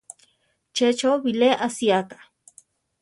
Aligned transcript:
Che 0.75 0.87
cho 0.99 1.11
bilé 1.23 1.49
asiáka. 1.67 2.19